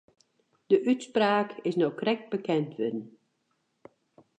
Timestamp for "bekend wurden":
2.33-3.01